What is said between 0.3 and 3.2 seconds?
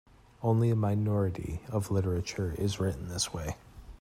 Only a minority of literature is written